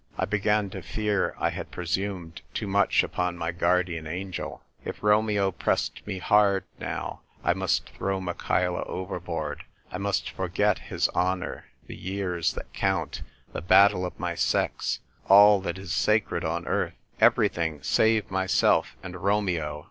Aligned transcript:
I 0.17 0.25
began 0.25 0.71
to 0.71 0.81
fear 0.81 1.35
I 1.37 1.51
had 1.51 1.69
presumed 1.69 2.41
too 2.55 2.65
much 2.65 3.03
upon 3.03 3.37
my 3.37 3.51
guardian 3.51 4.07
angel. 4.07 4.63
If 4.83 5.03
Romeo 5.03 5.51
pressed 5.51 6.07
me 6.07 6.17
hard 6.17 6.63
now, 6.79 7.21
I 7.43 7.53
must 7.53 7.87
throw 7.91 8.19
Michaela 8.19 8.81
over 8.85 9.19
board— 9.19 9.63
I 9.91 9.99
must 9.99 10.31
forget 10.31 10.79
his 10.89 11.07
honour, 11.09 11.65
the 11.85 11.95
years 11.95 12.53
that 12.53 12.73
count, 12.73 13.21
the 13.53 13.61
battle 13.61 14.03
of 14.03 14.19
my 14.19 14.33
sex, 14.33 15.01
all 15.29 15.61
that 15.61 15.77
is 15.77 15.93
sacred 15.93 16.43
on 16.43 16.65
earth, 16.65 16.95
everything 17.19 17.83
save 17.83 18.31
myself 18.31 18.95
and 19.03 19.15
Romeo. 19.21 19.79